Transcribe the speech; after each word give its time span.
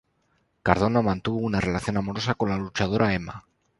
Cardona 0.63 1.03
mantuvo 1.03 1.37
una 1.37 1.59
relación 1.59 1.95
amorosa 1.95 2.33
con 2.33 2.49
la 2.49 2.57
luchadora 2.57 3.13
Emma. 3.13 3.45